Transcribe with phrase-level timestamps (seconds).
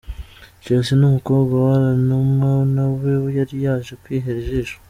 [0.63, 4.77] Chelsea umukobwa wa Alain Numa na we yari yaje kwihera ijisho.